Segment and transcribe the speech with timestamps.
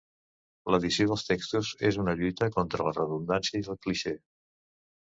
[0.75, 4.21] L'edició dels textos és una lluita contra la redundància i el clixé.